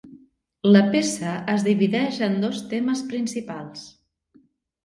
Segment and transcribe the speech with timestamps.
[0.69, 3.85] La peça es divideix en dos temes principals.